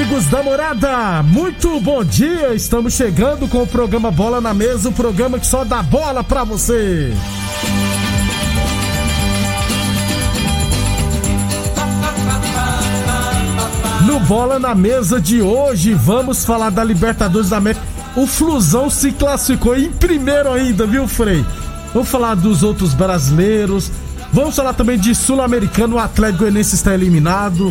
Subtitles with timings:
[0.00, 2.54] Amigos da morada, muito bom dia!
[2.54, 6.42] Estamos chegando com o programa Bola na Mesa o programa que só dá bola pra
[6.42, 7.12] você.
[14.06, 17.84] No Bola na Mesa de hoje, vamos falar da Libertadores da América.
[18.16, 21.44] O Flusão se classificou em primeiro ainda, viu, Frei?
[21.92, 23.92] Vamos falar dos outros brasileiros.
[24.32, 27.70] Vamos falar também de Sul-Americano, o Atlético Goianiense está eliminado.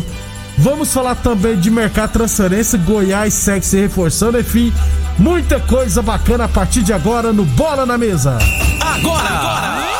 [0.60, 4.70] Vamos falar também de mercado transferência, Goiás segue se reforçando, enfim,
[5.18, 8.36] muita coisa bacana a partir de agora no Bola na Mesa.
[8.78, 9.26] Agora!
[9.26, 9.90] agora.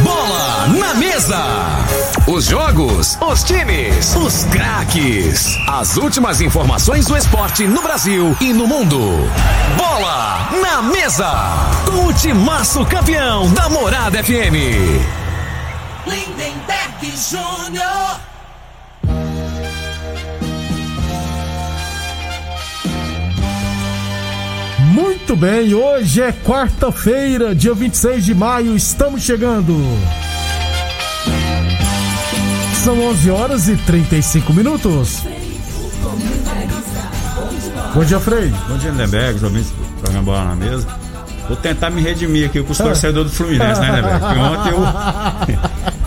[0.00, 1.44] Bola na Mesa!
[2.26, 5.56] Os jogos, os times, os craques.
[5.68, 8.98] As últimas informações do esporte no Brasil e no mundo.
[9.76, 11.30] Bola na Mesa!
[11.86, 15.24] Com o timaço campeão da Morada FM.
[16.04, 18.33] Lindenberg Júnior.
[24.94, 29.76] Muito bem, hoje é quarta-feira, dia 26 de maio, estamos chegando.
[32.84, 35.24] São 11 horas e 35 minutos.
[37.92, 38.54] Bom dia, Frei.
[38.68, 40.86] Bom dia, Lindenberg, os ouvintes do programa Bola na Mesa.
[41.48, 44.20] Vou tentar me redimir aqui com os torcedores do Fluminense, né, Lindenberg?
[44.20, 44.70] Porque ontem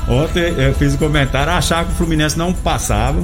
[0.08, 3.22] eu, ontem eu fiz um comentário, achava que o Fluminense não passava.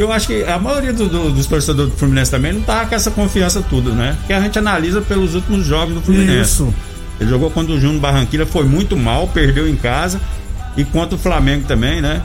[0.00, 2.94] Eu acho que a maioria do, do, dos torcedores do Fluminense também não tá com
[2.94, 4.16] essa confiança tudo, né?
[4.18, 6.52] Porque a gente analisa pelos últimos jogos do Fluminense.
[6.52, 6.74] Isso.
[7.20, 10.18] Ele jogou contra o Júnior Barranquilla, foi muito mal, perdeu em casa.
[10.74, 12.22] E contra o Flamengo também, né?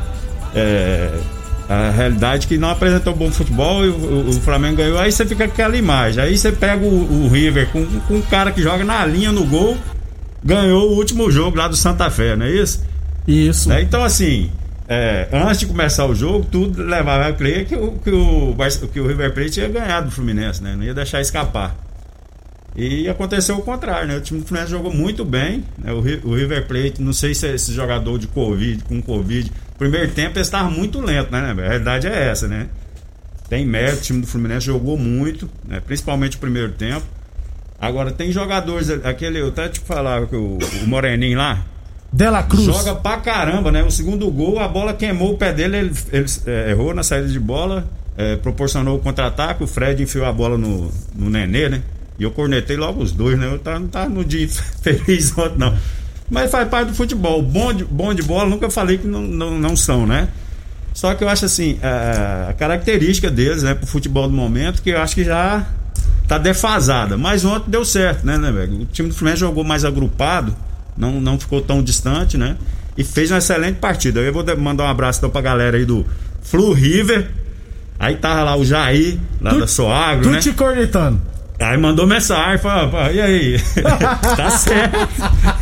[0.56, 1.19] É,
[1.68, 4.97] a realidade é que não apresentou bom futebol e o, o, Flamengo ganhou.
[4.97, 6.24] Aí você fica com aquela imagem.
[6.24, 9.44] Aí você pega o, o River com, com um cara que joga na linha no
[9.44, 9.78] gol,
[10.42, 12.81] ganhou o último jogo lá do Santa Fé, não é isso?
[13.28, 13.68] Isso.
[13.68, 13.81] Né?
[13.81, 14.50] Então, assim,
[14.88, 18.56] é, antes de começar o jogo, tudo levava a crer que o, que o,
[18.94, 20.75] que o River Plate ia ganhar do Fluminense, né?
[20.75, 21.75] Não ia deixar escapar.
[22.75, 24.18] E aconteceu o contrário, né?
[24.18, 25.63] O time do Fluminense jogou muito bem.
[25.78, 25.91] Né?
[25.91, 29.51] O, o River Plate, não sei se é esse jogador de Covid, com Covid.
[29.78, 31.51] Primeiro tempo eles estavam muito lento, né?
[31.51, 32.68] A realidade é essa, né?
[33.50, 35.79] Tem mérito, o time do Fluminense jogou muito, né?
[35.79, 37.06] principalmente o primeiro tempo.
[37.79, 41.63] Agora, tem jogadores, aquele, eu até te falar que o, o Moreninho lá,
[42.15, 42.63] Dela Cruz.
[42.63, 43.83] Joga pra caramba, né?
[43.83, 47.27] O segundo gol, a bola queimou o pé dele, ele, ele é, errou na saída
[47.27, 51.81] de bola, é, proporcionou o contra-ataque, o Fred enfiou a bola no, no Nenê, né?
[52.17, 53.47] E eu cornetei logo os dois, né?
[53.47, 54.47] Eu tava, não tava no dia
[54.81, 55.75] feliz ontem, não.
[56.31, 57.41] Mas faz parte do futebol.
[57.41, 60.29] Bom de, bom de bola, nunca falei que não, não, não são, né?
[60.93, 64.91] Só que eu acho assim, a, a característica deles, né, pro futebol do momento, que
[64.91, 65.68] eu acho que já
[66.29, 67.18] tá defasada.
[67.18, 68.83] Mas ontem deu certo, né, né, velho?
[68.83, 70.56] O time do Fluminense jogou mais agrupado
[70.97, 72.56] não, não ficou tão distante, né?
[72.97, 74.19] E fez uma excelente partida.
[74.21, 76.06] Eu vou mandar um abraço então pra galera aí do
[76.42, 77.27] Flu River.
[78.00, 80.39] Aí tava lá o Jair, lá Tu- da Soagro, Tu né?
[80.39, 81.21] te cornetando.
[81.59, 83.57] Aí mandou mensagem, falou, "Pô, e aí?
[84.36, 84.97] tá certo.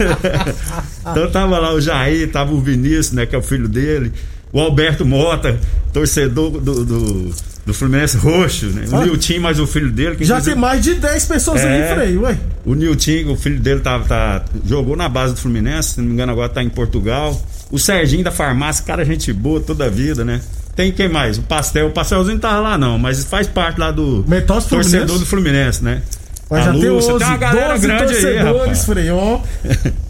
[1.11, 4.11] então tava lá o Jair, tava o Vinícius, né, que é o filho dele,
[4.53, 5.57] o Alberto Mota,
[5.91, 7.31] torcedor do, do,
[7.65, 8.85] do Fluminense Roxo, né?
[8.91, 9.05] O Ah.
[9.05, 10.15] Nilton, mais o filho dele.
[10.15, 11.91] Que Já inclusive- tem mais de 10 pessoas É.
[11.91, 12.37] aí, Frei, ué.
[12.65, 16.13] o Nilton, o filho dele tá, tá- jogou na base do Fluminense, se não me
[16.13, 17.41] engano agora tá em Portugal.
[17.71, 20.39] O Serginho da farmácia, cara, gente boa toda a vida, né?
[20.75, 21.37] Tem quem mais?
[21.37, 25.07] O Pastel, o Pastelzinho não tava lá não, mas faz parte lá do Metócio torcedor
[25.07, 25.19] Fluminense.
[25.19, 26.01] do Fluminense, né?
[26.49, 28.85] Mas A já tem Lúcia, 11, tem uma galera 12 grande aí, rapaz.
[28.85, 29.39] Frei, ó.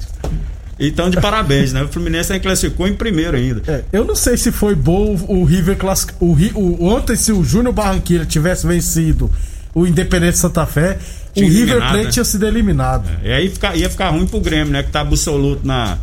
[0.88, 1.84] Então, de parabéns, né?
[1.84, 3.62] O Fluminense aí classificou em primeiro ainda.
[3.68, 6.18] É, eu não sei se foi bom o River classificar.
[6.22, 9.30] O, o, ontem, se o Júnior Barranquilla tivesse vencido
[9.74, 10.98] o Independente Santa Fé,
[11.34, 12.12] Tinha o River Plate né?
[12.12, 13.10] tinha sido eliminado.
[13.24, 14.84] E aí fica- ia ficar ruim pro Grêmio, né?
[14.84, 15.98] Que tá absoluto na,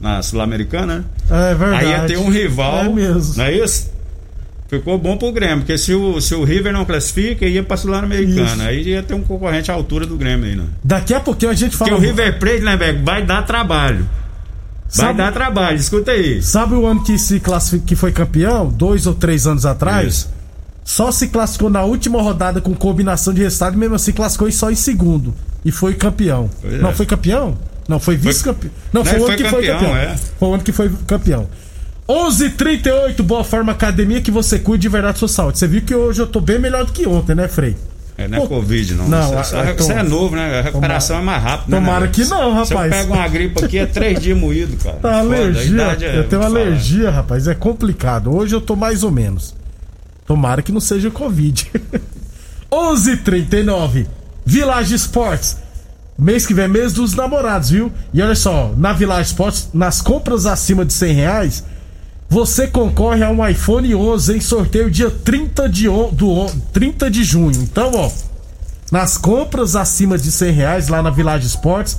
[0.00, 0.96] na Sul-Americana,
[1.30, 1.50] né?
[1.50, 1.84] É, verdade.
[1.84, 2.78] Aí ia ter um rival.
[2.80, 3.34] É mesmo.
[3.36, 3.92] Não é isso?
[4.68, 8.64] Ficou bom pro Grêmio, porque se o, se o River não classifica, ia pra Sul-Americana.
[8.64, 10.64] Aí ia ter um concorrente à altura do Grêmio aí, né?
[10.82, 11.90] Daqui a pouquinho a gente fala.
[11.90, 14.08] Porque o River Plate, né, velho, vai dar trabalho.
[14.94, 16.42] Vai Sabe- dar trabalho, escuta aí.
[16.42, 18.68] Sabe o ano que se classificou, que foi campeão?
[18.68, 20.28] Dois ou três anos atrás?
[20.84, 24.70] Só se classificou na última rodada com combinação de resultado, e mesmo assim classificou só
[24.70, 25.32] em segundo.
[25.64, 26.50] E foi campeão.
[26.60, 26.92] Pois não é.
[26.92, 27.56] foi campeão?
[27.88, 28.70] Não, foi vice-campeão.
[28.92, 29.96] Não, Não, foi o ano foi que foi campeão, campeão.
[29.96, 30.16] é.
[30.38, 31.48] Foi o ano que foi campeão.
[32.08, 35.58] 11:38 Boa Forma Academia, que você cuide de verdade da sua saúde.
[35.58, 37.76] Você viu que hoje eu tô bem melhor do que ontem, né, Frei?
[38.24, 39.08] É, não é Pô, Covid, não.
[39.08, 40.58] não, Você, você é novo, né?
[40.58, 41.80] A recuperação é mais rápida.
[41.80, 42.94] né, Tomara né, que não, Se eu rapaz.
[42.94, 44.96] pego uma gripe aqui, é três dias moído, cara.
[44.96, 45.82] Tá Foda, alergia.
[46.00, 46.60] é- eu tenho vou falar.
[46.60, 47.48] alergia, rapaz.
[47.48, 48.34] É complicado.
[48.34, 49.54] Hoje eu tô mais ou menos.
[50.26, 51.70] Tomara que não seja Covid.
[52.70, 54.06] 11:39
[54.44, 55.56] Village Esportes.
[56.18, 57.90] Mês que vem é mês dos namorados, viu?
[58.12, 61.64] E olha só, na Village Esportes, nas compras acima de 100 reais,
[62.32, 67.10] você concorre a um iPhone 11 em sorteio dia 30 de, on- do, on- 30
[67.10, 67.60] de junho.
[67.60, 68.10] Então, ó,
[68.90, 71.98] nas compras acima de 100 reais lá na Village Esportes,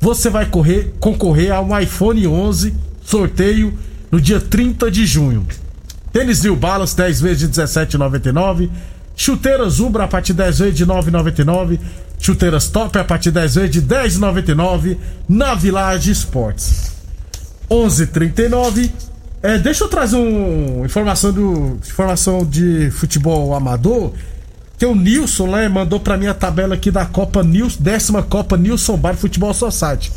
[0.00, 3.78] você vai correr, concorrer a um iPhone 11 sorteio
[4.10, 5.46] no dia 30 de junho.
[6.10, 8.70] Tênis New Balance 10 vezes de 17,99.
[9.14, 11.78] Chuteiras Umbra a partir de 10 vezes de 9,99.
[12.18, 14.96] Chuteiras Top a partir de 10 vezes de 10,99
[15.28, 16.90] na Village Esportes.
[17.70, 18.90] 11:39.
[19.44, 24.12] É, deixa eu trazer um informação do informação de futebol amador.
[24.78, 28.56] Que o Nilson, né, mandou pra mim a tabela aqui da Copa Nilson, décima Copa
[28.56, 30.10] Nilson Bar Futebol Society.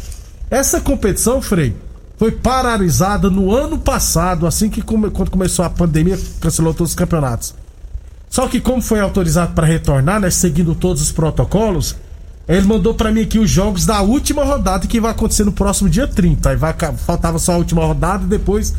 [0.50, 1.76] Essa competição, Frei,
[2.18, 6.96] foi paralisada no ano passado, assim que come- quando começou a pandemia, cancelou todos os
[6.96, 7.54] campeonatos.
[8.30, 11.98] Só que como foi autorizado para retornar, né, seguindo todos os protocolos,
[12.48, 15.90] ele mandou pra mim aqui os jogos da última rodada que vai acontecer no próximo
[15.90, 16.50] dia 30.
[16.52, 16.74] Aí vai,
[17.06, 18.74] faltava só a última rodada e depois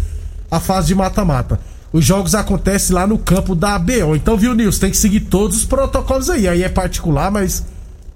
[0.50, 1.60] a fase de mata-mata.
[1.92, 4.14] Os jogos acontecem lá no campo da ABO.
[4.14, 4.80] Então, viu, Nilson?
[4.80, 6.46] Tem que seguir todos os protocolos aí.
[6.46, 7.64] Aí é particular, mas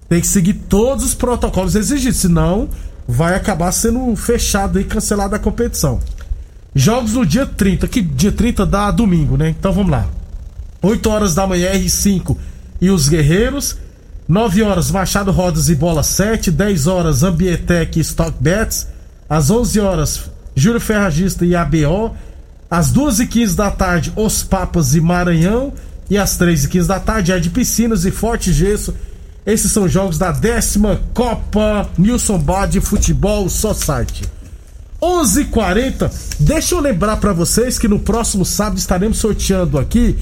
[0.08, 2.20] tem que seguir todos os protocolos exigidos.
[2.20, 2.68] Senão,
[3.08, 6.00] vai acabar sendo fechado e cancelada a competição.
[6.74, 9.50] Jogos no dia 30, que dia 30 dá domingo, né?
[9.50, 10.06] Então vamos lá.
[10.82, 12.36] 8 horas da manhã, R5
[12.80, 13.76] e os Guerreiros.
[14.28, 16.50] 9 horas, Machado Rodas e Bola 7.
[16.50, 18.88] 10 horas, Ambietec e Stock Bets.
[19.28, 22.14] Às 11 horas, Júlio Ferragista e ABO.
[22.70, 25.72] Às 2h15 da tarde, Os Papas e Maranhão.
[26.08, 28.94] E às 3h15 da tarde, é de Piscinas e Forte Gesso.
[29.44, 34.24] Esses são jogos da décima Copa Nilson Bad Futebol Society.
[35.00, 36.10] 11:40.
[36.38, 40.16] Deixa eu lembrar pra vocês que no próximo sábado estaremos sorteando aqui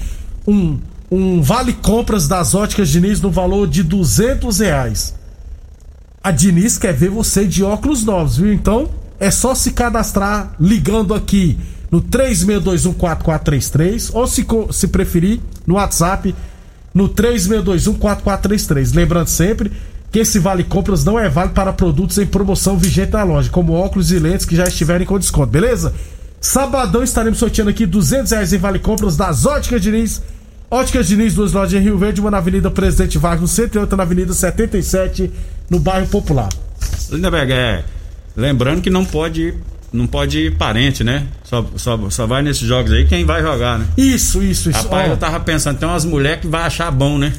[0.47, 0.79] um,
[1.11, 5.13] um vale compras das óticas Diniz no valor de 200 reais.
[6.23, 8.51] A Diniz quer ver você de óculos novos, viu?
[8.51, 8.89] Então
[9.21, 11.55] é só se cadastrar ligando aqui
[11.91, 16.33] no 36214433 ou se, se preferir no WhatsApp
[16.91, 18.95] no 36214433.
[18.95, 19.71] Lembrando sempre
[20.11, 23.73] que esse vale compras não é válido para produtos em promoção vigente na loja, como
[23.73, 25.93] óculos e lentes que já estiverem com desconto, beleza?
[26.41, 30.23] Sabadão estaremos sorteando aqui 200 reais em vale compras das Óticas Diniz.
[30.69, 33.81] Óticas Diniz, duas lojas em Rio Verde, uma na Avenida Presidente Vargas, no centro e
[33.81, 35.31] outra na Avenida 77,
[35.69, 36.49] no bairro Popular.
[37.11, 37.83] Lindeberg, é.
[38.35, 39.53] Lembrando que não pode,
[39.91, 41.23] não pode ir parente, né?
[41.43, 43.85] Só, só, só vai nesses jogos aí quem vai jogar, né?
[43.97, 44.83] Isso, isso, isso.
[44.83, 47.33] Rapaz, Ó, eu tava pensando, tem umas mulheres que vai achar bom, né?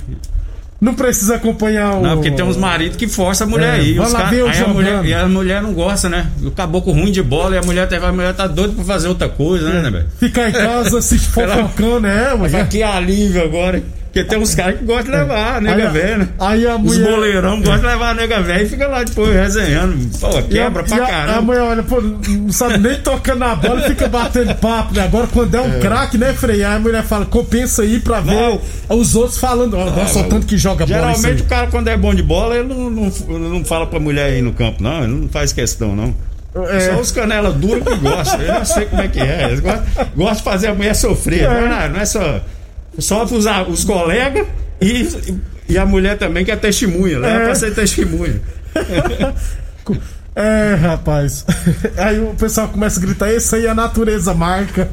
[0.81, 2.03] Não precisa acompanhar o.
[2.03, 3.95] Não, porque tem uns maridos que forçam a mulher É, aí.
[3.95, 6.27] vai lá ver o aí a mulher, e a mulher não gosta, né?
[6.43, 9.07] O caboclo ruim de bola e a mulher, tá- a mulher tá doida pra fazer
[9.07, 10.07] outra coisa, né, né, velho?
[10.19, 12.63] Ficar em casa se fofocando, é, Mas mulher.
[12.65, 13.81] aqui alívio agora.
[14.13, 16.29] Porque tem uns caras que gostam de levar a nega Aí velha, né?
[16.39, 19.35] aí a Os mulher- boleirão gostam de levar a nega velha e fica lá depois
[19.35, 20.19] resenhando.
[20.21, 21.41] Pô, quebra a- pra e a- A caramba.
[21.41, 25.05] mulher olha, pô, não sabe nem tocando na bola e fica batendo papo, né?
[25.05, 26.63] Agora, quando é um craque, né, Frei?
[26.63, 30.47] Aí a mulher fala, compensa aí pra ver os outros falando, ó, nossa, o tanto
[30.47, 31.47] que joga bola isso Geralmente aí.
[31.47, 34.43] o cara, quando é bom de bola, ele não, não, não fala pra mulher ir
[34.43, 35.05] no campo, não.
[35.05, 36.15] Ele não faz questão, não.
[36.69, 36.81] É.
[36.81, 38.43] Só os canela duros que gostam.
[38.43, 39.57] Eu não sei como é que é.
[40.15, 41.49] Gostam de fazer a mulher sofrer.
[41.49, 42.41] Não, é, não é só.
[42.99, 44.47] Só os, os colegas
[44.81, 45.09] e,
[45.69, 47.19] e a mulher também que é testemunha.
[47.19, 47.45] Leva É.
[47.47, 48.41] pra ser testemunha.
[50.35, 51.45] É, rapaz.
[51.99, 54.89] Aí o pessoal começa a gritar, esse aí é a natureza marca.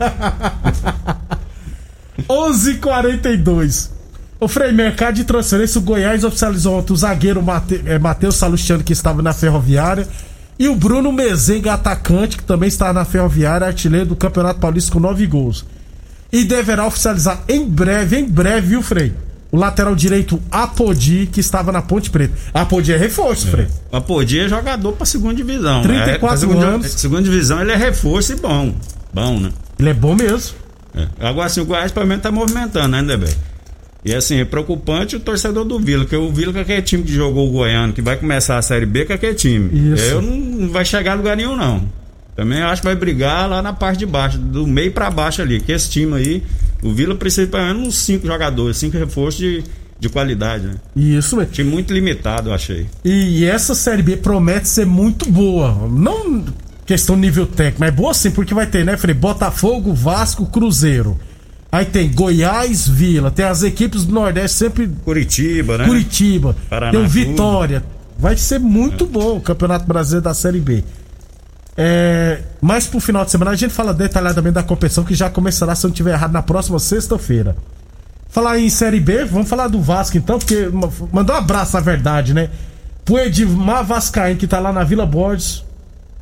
[2.27, 3.89] 11:42.
[4.39, 8.83] O Frei, mercado de transferência, o Goiás oficializou ontem o zagueiro Mate, é, Matheus Salustiano,
[8.83, 10.07] que estava na Ferroviária,
[10.57, 14.99] e o Bruno Mezenga, atacante, que também está na Ferroviária, artilheiro do Campeonato Paulista com
[14.99, 15.65] nove gols.
[16.31, 19.13] E deverá oficializar em breve, em breve, viu, Frei?
[19.51, 22.33] O lateral direito Apodi, que estava na Ponte Preta.
[22.53, 23.67] Apodi é reforço, Frei.
[23.91, 25.81] Mas podia é jogador pra segunda divisão.
[25.81, 26.91] 34 é, segunda, anos.
[26.91, 28.75] Segunda divisão ele é reforço e bom.
[29.11, 29.49] Bom, né?
[29.79, 30.55] Ele é bom mesmo.
[30.95, 31.07] É.
[31.19, 33.33] Agora, assim, o Goiás pelo menos tá movimentando, né, Debé?
[34.05, 37.11] E assim, é preocupante o torcedor do Vila, que o Vila com aquele time que
[37.11, 39.93] jogou o Goiano, que vai começar a Série B com aquele time.
[39.93, 40.03] Isso.
[40.05, 41.83] Eu não, não vai chegar a lugar nenhum, não.
[42.39, 45.59] Também acho que vai brigar lá na parte de baixo, do meio pra baixo ali,
[45.59, 46.43] que esse time aí,
[46.81, 49.63] o Vila precisa pelo menos uns cinco jogadores, cinco reforços de,
[49.99, 50.75] de qualidade, né?
[50.95, 51.51] Isso mesmo.
[51.51, 52.87] Time muito limitado, eu achei.
[53.03, 55.85] E essa Série B promete ser muito boa.
[55.89, 56.45] Não
[56.85, 59.13] questão nível técnico, mas boa sim, porque vai ter, né, Frei?
[59.13, 61.19] Botafogo, Vasco, Cruzeiro.
[61.69, 63.29] Aí tem Goiás, Vila.
[63.29, 64.89] Tem as equipes do Nordeste sempre.
[65.03, 65.85] Curitiba, né?
[65.85, 66.55] Curitiba.
[66.69, 67.07] Paraná, tem o.
[67.07, 67.83] Vitória.
[68.17, 70.85] Vai ser muito bom o Campeonato Brasileiro da Série B.
[71.77, 75.73] É, mais pro final de semana a gente fala detalhadamente da competição que já começará,
[75.75, 77.55] se eu não estiver errado, na próxima sexta-feira.
[78.29, 81.79] Falar em Série B, vamos falar do Vasco então, porque ma- mandou um abraço na
[81.79, 82.49] verdade, né?
[83.05, 85.63] Pro Edmar Vascaíno, que tá lá na Vila Borges,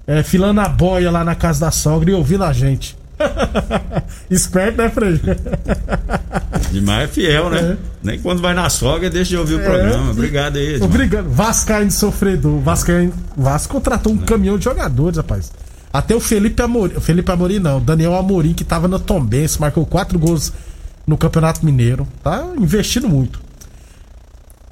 [0.05, 2.96] é, filando a boia lá na casa da sogra e ouvindo a gente.
[4.29, 5.19] Esperto, né, Frei?
[6.71, 7.59] Demais é fiel, né?
[7.59, 7.77] É.
[8.03, 10.11] Nem quando vai na sogra deixa de ouvir o programa.
[10.11, 10.81] Obrigado aí.
[10.81, 11.29] Obrigado.
[11.29, 12.59] Vascaíno sofredor.
[12.59, 15.51] Vascaíno, Vasco contratou um caminhão de jogadores, rapaz.
[15.91, 16.95] Até o Felipe Amorim.
[16.95, 20.51] o Felipe Amorim não, o Daniel Amorim, que tava na Tombense, marcou quatro gols
[21.05, 22.07] no Campeonato Mineiro.
[22.21, 23.46] Tá investindo muito.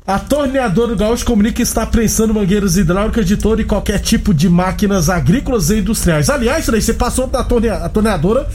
[0.07, 4.35] A torneadora do Gaúcho comunica que está prensando mangueiras hidráulicas de todo e qualquer tipo
[4.35, 6.29] de máquinas agrícolas e industriais.
[6.29, 7.69] Aliás, você passou da torne...
[7.69, 8.47] a torneadora,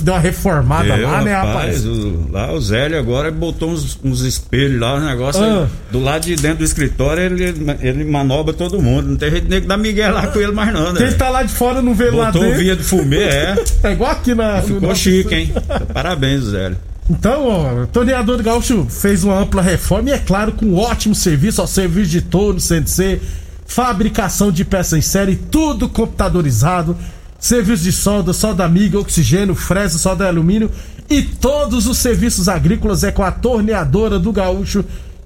[0.00, 1.84] deu uma reformada Eu, lá, né, rapaz?
[1.84, 5.66] o- lá o Zélio agora botou uns, uns espelhos lá, um negócio Ah.
[5.90, 9.08] do lado de dentro do escritório, ele, ele manobra todo mundo.
[9.08, 11.00] Não tem jeito nem que dar Miguel lá com ele mais não, né?
[11.04, 12.58] Quem tá lá de fora não vê lá Botou dentro.
[12.60, 13.56] via de fumê, é.
[13.82, 14.62] É igual aqui na.
[14.62, 15.52] Ficou chique, hein?
[15.92, 16.76] Parabéns, Zélio.
[17.12, 17.84] Então, ó,
[18.22, 22.58] do Gaúcho fez uma ampla reforma e, é claro, com ótimo serviço, serviço de torno,
[22.58, 23.20] CNC,
[23.66, 26.96] fabricação de peças em série, tudo computadorizado,
[27.38, 30.70] serviço de solda, solda amiga, oxigênio, fresa, solda de alumínio
[31.10, 34.82] e todos os serviços agrícolas é com a Torneadora do Gaúcho.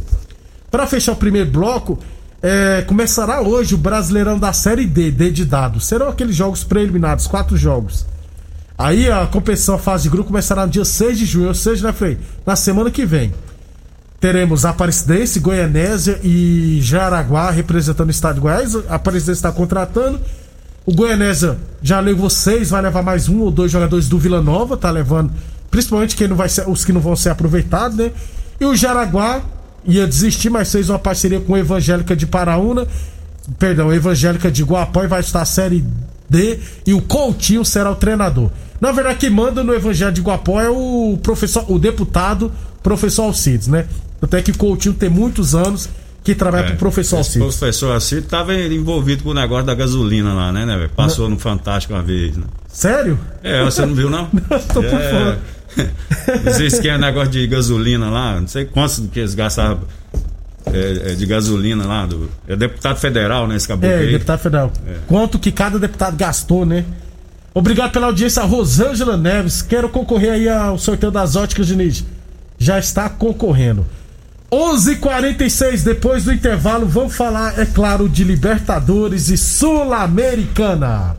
[0.68, 2.00] Para fechar o primeiro bloco,
[2.42, 5.86] é, começará hoje o Brasileirão da Série D, D de dados.
[5.86, 8.04] Serão aqueles jogos preliminares, quatro jogos.
[8.76, 11.86] Aí a competição, a fase de grupo, começará no dia 6 de junho, ou seja,
[11.86, 12.18] né, Frei?
[12.44, 13.32] Na semana que vem.
[14.20, 18.74] Teremos Aparecidense, Goianésia e Jaraguá representando o estado de Goiás.
[18.88, 20.20] A Aparecidense está contratando.
[20.84, 24.76] O Goianésia, já levo vocês, vai levar mais um ou dois jogadores do Vila Nova,
[24.76, 25.30] tá levando,
[25.70, 28.10] principalmente quem não vai ser, os que não vão ser aproveitados, né?
[28.60, 29.42] E o Jaraguá
[29.84, 32.87] ia desistir, mas fez uma parceria com a Evangélica de Paraúna,
[33.58, 35.84] perdão, a Evangélica de Guapó e vai estar a Série
[36.28, 38.50] D e o Coutinho será o treinador.
[38.80, 43.66] Na verdade, quem manda no Evangelho de Guapó é o professor, o deputado professor Alcides,
[43.68, 43.87] né?
[44.20, 45.88] Até que o Coutinho tem muitos anos
[46.22, 47.56] que trabalha pro professor É, Esse Alcides.
[47.56, 50.88] professor Alcide estava envolvido com o negócio da gasolina lá, né, né?
[50.94, 52.44] Passou no Fantástico uma vez, né?
[52.68, 53.18] Sério?
[53.42, 54.26] É, você não viu, não?
[54.75, 55.40] Tô por fora.
[56.44, 59.80] Vocês querem negócio de gasolina lá, não sei quantos que eles gastavam
[60.66, 62.06] é, é, de gasolina lá.
[62.06, 63.56] Do, é deputado federal, né?
[63.56, 64.12] Esse caboclo É, aí.
[64.12, 64.72] deputado federal.
[65.06, 66.84] Quanto que cada deputado gastou, né?
[67.54, 69.62] Obrigado pela audiência, Rosângela Neves.
[69.62, 72.04] Quero concorrer aí ao sorteio das óticas Diniz.
[72.58, 73.87] Já está concorrendo.
[74.50, 81.16] 11:46 depois do intervalo, vamos falar, é claro, de Libertadores e Sul-Americana.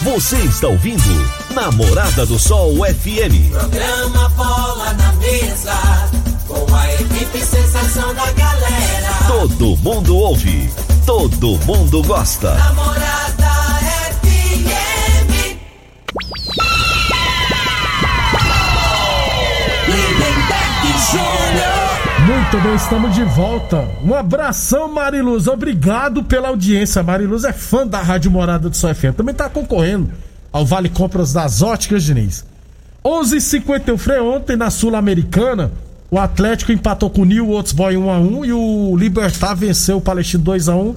[0.00, 1.00] Você está ouvindo
[1.54, 3.50] Namorada do Sol FM.
[3.50, 5.74] Programa Bola na Mesa,
[6.48, 9.12] com a equipe sensação da galera.
[9.28, 10.70] Todo mundo ouve,
[11.04, 12.54] todo mundo gosta.
[12.54, 13.50] Namorada
[14.22, 15.58] FM.
[19.88, 22.34] Lindenberg Júnior.
[22.34, 23.90] Muito bem, estamos de volta.
[24.02, 25.46] Um abração, Mariluz.
[25.46, 27.02] Obrigado pela audiência.
[27.02, 29.14] Mariluz é fã da Rádio Morada do Sol FM.
[29.14, 30.10] Também está concorrendo
[30.52, 32.44] ao Vale Compras das Óticas Diniz.
[33.04, 35.72] 11:51 Frei ontem na Sul-Americana,
[36.10, 39.96] o Atlético empatou com o New Old Boy 1 a 1 e o Libertar venceu
[39.96, 40.94] o Palestino 2 a 1.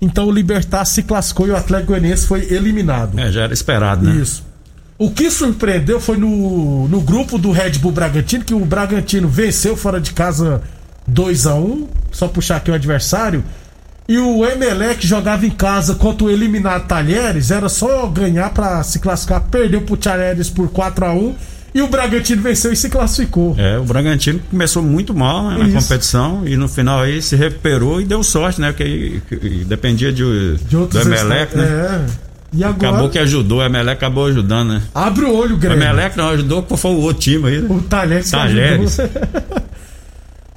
[0.00, 3.18] Então o Libertar se classificou e o Atlético Goianiense foi eliminado.
[3.18, 4.20] É, já era esperado, né?
[4.20, 4.44] Isso.
[4.98, 9.76] O que surpreendeu foi no, no grupo do Red Bull Bragantino, que o Bragantino venceu
[9.76, 10.62] fora de casa
[11.08, 13.42] 2 a 1 só puxar aqui o adversário.
[14.08, 18.98] E o Emelec jogava em casa contra o eliminado Talheres, era só ganhar pra se
[18.98, 21.34] classificar, perdeu pro Talheres por 4 a 1
[21.74, 23.54] e o Bragantino venceu e se classificou.
[23.56, 25.88] É, o Bragantino começou muito mal né, na Isso.
[25.88, 28.72] competição e no final aí se recuperou e deu sorte, né?
[28.72, 29.20] Porque
[29.66, 31.64] dependia de, De do Emelec, né?
[31.64, 32.32] É.
[32.54, 32.88] E agora?
[32.90, 34.82] Acabou que ajudou, a Emelec acabou ajudando, né?
[34.94, 35.82] Abre o olho, Grêmio.
[35.82, 37.60] Emelec não ajudou, foi o outro time aí.
[37.62, 37.66] né?
[37.70, 38.26] O Talheres.
[38.26, 38.98] que Talheres.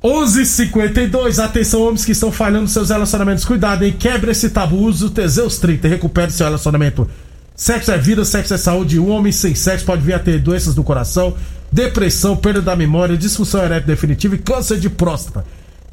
[0.05, 0.25] ajudou.
[0.25, 3.43] 11:52 Atenção, homens que estão falhando seus relacionamentos.
[3.43, 3.95] Cuidado, hein?
[3.97, 4.85] Quebre esse tabu.
[4.85, 7.09] Use o Teseus 30 e recupere seu relacionamento.
[7.55, 8.99] Sexo é vida, sexo é saúde.
[8.99, 11.35] Um homem sem sexo pode vir a ter doenças do coração,
[11.71, 15.45] depressão, perda da memória, disfunção erétil definitiva e câncer de próstata.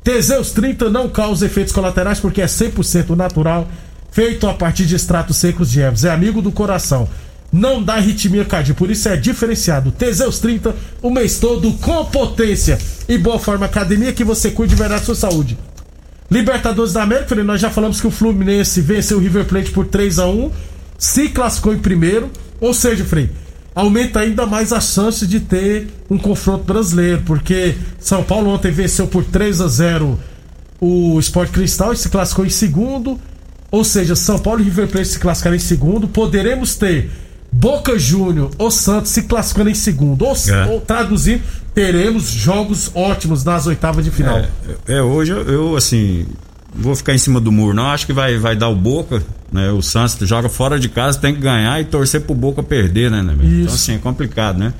[0.02, 3.68] Teseus 30 não causa efeitos colaterais porque é 100% natural,
[4.10, 6.04] feito a partir de extratos secos de ervas.
[6.04, 7.08] É amigo do coração.
[7.52, 9.92] Não dá arritmia cardíaca, por isso é diferenciado.
[9.92, 14.80] Teseus 30, o mês todo com potência e boa forma academia que você cuide de
[14.80, 15.58] verdade da sua saúde.
[16.30, 20.18] Libertadores da América, nós já falamos que o Fluminense venceu o River Plate por 3
[20.18, 20.50] a 1
[20.96, 23.28] se classificou em primeiro, ou seja, Frei,
[23.74, 29.06] aumenta ainda mais as chances de ter um confronto brasileiro, porque São Paulo ontem venceu
[29.06, 30.18] por 3 a 0
[30.80, 33.20] o Sport Cristal e se classificou em segundo,
[33.70, 37.10] ou seja, São Paulo e River Plate se classificaram em segundo, poderemos ter
[37.52, 40.64] Boca Júnior ou Santos se classificando em segundo, ou, É.
[40.66, 41.42] ou traduzindo,
[41.74, 44.38] teremos jogos ótimos nas oitavas de final.
[44.38, 44.48] É,
[44.88, 46.26] é, hoje eu, eu, assim,
[46.74, 47.86] vou ficar em cima do muro, não.
[47.86, 49.70] Acho que vai, vai dar o Boca, né?
[49.70, 53.22] O Santos joga fora de casa, tem que ganhar e torcer pro Boca perder, né,
[53.22, 53.34] né?
[53.40, 54.72] Então, assim, é complicado, né?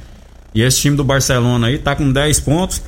[0.55, 2.83] E esse time do Barcelona aí tá com 10 pontos.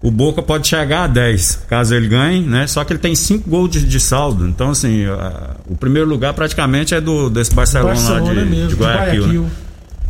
[0.00, 2.66] O Boca pode chegar a 10, caso ele ganhe, né?
[2.68, 4.46] Só que ele tem 5 gols de, de saldo.
[4.46, 8.68] Então, assim, a- o primeiro lugar praticamente é do desse Barcelona, Barcelona lá de, mesmo,
[8.68, 9.26] de Guayaquil.
[9.26, 9.32] né?
[9.34, 9.46] Guayaquil.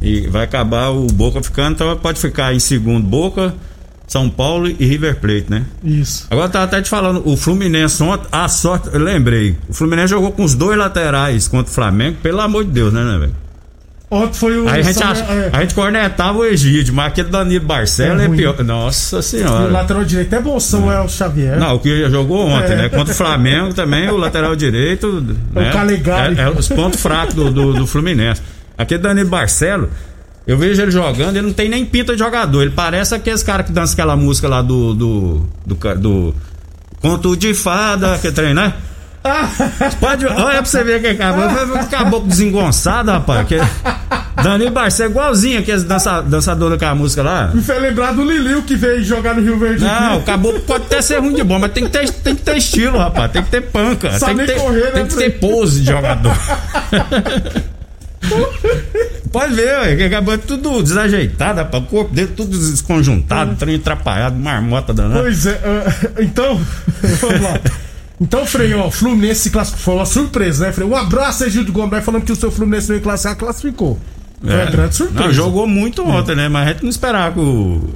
[0.02, 3.54] E vai acabar o Boca ficando, então pode ficar em segundo Boca,
[4.06, 5.64] São Paulo e River Plate, né?
[5.82, 6.26] Isso.
[6.30, 10.10] Agora eu tava até te falando, o Fluminense ontem, a sorte, eu lembrei, o Fluminense
[10.10, 13.34] jogou com os dois laterais contra o Flamengo, pelo amor de Deus, né, né, velho?
[14.10, 14.66] Ontem foi o.
[14.66, 18.20] Aí a gente, São- ach- é, a gente cornetava o Egídio, mas aquele Danilo Barcelo
[18.22, 18.64] É é, pior.
[18.64, 19.70] Nossa E o senhora.
[19.70, 21.58] lateral direito é bom, Samuel Xavier.
[21.58, 22.76] Não, o que jogou ontem, É.
[22.76, 22.88] né?
[22.88, 25.20] Contra o Flamengo também, o lateral direito.
[25.52, 25.70] né?
[25.72, 26.38] Calegari.
[26.38, 28.40] É, é os pontos fracos do, do, do Fluminense.
[28.78, 29.90] Aquele Danilo Barcelo,
[30.46, 32.62] eu vejo ele jogando, ele não tem nem pinta de jogador.
[32.62, 34.94] Ele parece aqueles caras que dançam aquela música lá do.
[34.94, 35.46] do.
[35.66, 36.34] do, ca- do
[37.02, 38.72] Conto de fada, que trem, né?
[40.00, 41.44] Pode, olha pra você ver que acabou.
[41.80, 43.46] Acabou desengonçado, rapaz.
[43.46, 43.56] Que,
[44.42, 47.50] Danilo Barcelo, igualzinho aqueles dança, dançadores com a música lá.
[47.52, 49.84] Me fez lembrar do Liliu que veio jogar no Rio Verde.
[49.84, 52.42] Não, o caboclo pode até ser ruim de bom, mas tem que ter, tem que
[52.42, 53.32] ter estilo, rapaz.
[53.32, 54.12] Tem que ter panca.
[54.18, 56.36] Sabe Tem que ter, correr, né, tem que ter pose de jogador.
[59.32, 61.82] Pode ver, ué, que acabou tudo desajeitado, rapaz.
[61.82, 65.20] O corpo dele tudo desconjuntado, trem atrapalhado, marmota danada.
[65.20, 66.60] Pois é, ah, então,
[67.20, 67.60] vamos lá.
[68.20, 69.84] Então, Frei, ó, Fluminense se classificou.
[69.84, 70.86] Foi uma surpresa, né, Frei?
[70.86, 73.98] Um abraço, Egildo Gomes, falando que o seu Fluminense veio classificar, classificou.
[74.40, 75.24] Foi uma grande surpresa.
[75.24, 75.26] É.
[75.28, 76.48] Não, jogou muito ontem, né?
[76.48, 77.88] Mas a gente não esperava que o,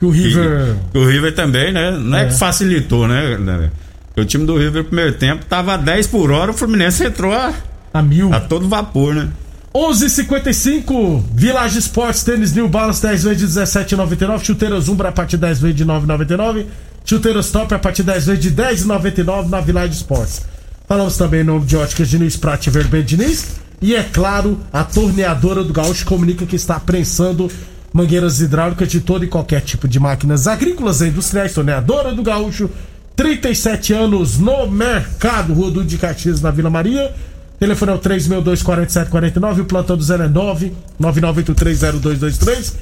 [0.00, 0.76] Que o River.
[0.92, 1.90] que o River também, né?
[1.90, 3.70] Não é, que facilitou, né?
[4.16, 7.32] O time do River no primeiro tempo tava a 10 por hora, o Fluminense entrou
[7.32, 7.52] a,
[7.94, 8.32] A mil.
[8.34, 9.28] a todo vapor, né?
[9.72, 15.42] 11:55 Village Sports Tênis New Balance 10 vezes de 17,99 Chuteiras Umbra a partir de
[15.42, 16.64] 10 vezes de 9,99
[17.04, 20.42] Chuteiras Top a partir de 10 vezes de 10,99 na Village Sports
[20.88, 23.60] Falamos também em nome de Óticas Diniz Prate Verben Diniz.
[23.82, 27.50] E é claro, a torneadora do Gaúcho comunica que está prensando
[27.92, 31.52] mangueiras hidráulicas de todo e qualquer tipo de máquinas agrícolas e industriais.
[31.52, 32.70] Torneadora do Gaúcho
[33.14, 35.52] 37 anos no mercado.
[35.52, 37.14] Rua do de Caxias na Vila Maria.
[37.60, 42.72] Telefone é o 362-4749, o plantão do 09 99830223.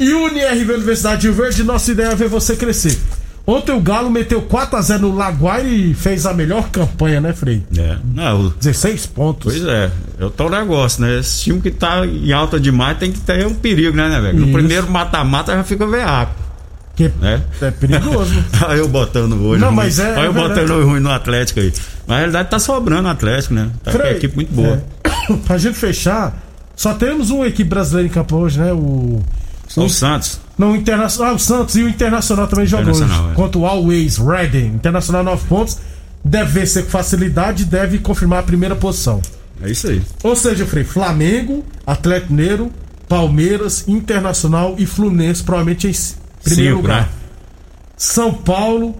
[0.00, 2.98] E UniRV Universidade de Verde, nossa ideia é ver você crescer.
[3.46, 7.62] Ontem o Galo meteu 4x0 no Laguaire e fez a melhor campanha, né, Frei?
[7.76, 7.96] É.
[8.14, 9.52] Não, 16 pontos.
[9.52, 11.18] Pois é, é o tal negócio, né?
[11.18, 14.40] Esse time que tá em alta demais tem que ter um perigo, né, né, velho?
[14.46, 16.32] No primeiro mata-mata já fica veaco,
[16.96, 17.42] Que né?
[17.60, 18.34] é perigoso.
[18.66, 19.60] Olha eu botando hoje.
[19.60, 19.76] Não, ruim.
[19.76, 20.60] mas é- Olha é eu verdade.
[20.60, 21.70] botando ruim no Atlético aí.
[22.08, 23.68] Na realidade tá sobrando o Atlético, né?
[23.82, 24.82] Tá Frei, equipe muito boa.
[25.04, 26.34] é, pra gente fechar,
[26.74, 28.72] só temos uma equipe brasileira em campo hoje, né?
[28.72, 29.22] O.
[29.74, 30.40] São o Santos.
[30.56, 31.32] Não, o Internacional.
[31.32, 33.34] Ah, o Santos e o Internacional também jogou é.
[33.34, 34.66] Contra o Always Reading.
[34.66, 35.78] Internacional 9 pontos.
[36.24, 39.20] Deve vencer com facilidade e deve confirmar a primeira posição.
[39.60, 40.00] É isso aí.
[40.22, 42.70] Ou seja, Frei, Flamengo, Atlético Mineiro,
[43.08, 45.92] Palmeiras, Internacional e Fluminense, provavelmente em
[46.42, 47.02] primeiro Cinco, lugar.
[47.02, 47.08] né?
[47.96, 48.94] São Paulo,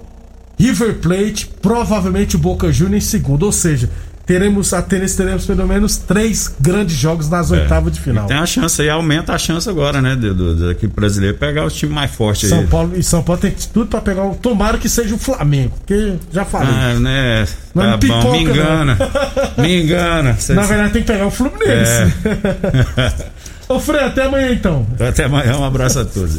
[0.59, 3.45] River Plate, provavelmente o Boca Juniors em segundo.
[3.45, 3.89] Ou seja,
[4.27, 8.25] teremos a tênis, teremos pelo menos três grandes jogos nas oitavas de final.
[8.25, 8.27] É.
[8.27, 10.17] E tem a chance aí, aumenta a chance agora, né?
[10.17, 12.67] Do, equipe brasileira pegar os times mais fortes São aí.
[12.67, 14.35] Paulo e São Paulo tem tudo pra pegar o.
[14.35, 16.69] Tomara que seja o Flamengo, porque já falei.
[16.75, 17.47] Ah, né?
[17.75, 18.99] Não Tá me pipoca, bom, me engana.
[19.59, 20.39] me engana.
[20.51, 21.93] Na verdade, tem que pegar o Fluminense.
[21.93, 23.35] É.
[23.73, 24.87] Ô, Frei, até amanhã então.
[25.01, 26.39] Até amanhã, um abraço a todos.